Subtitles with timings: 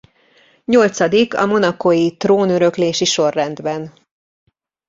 [0.65, 3.93] Nyolcadik a monacói trónöröklési sorrendben.